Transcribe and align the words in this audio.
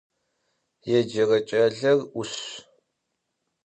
Yêcere 0.89 1.39
ç'aler 1.47 1.99
'uşş. 2.17 2.43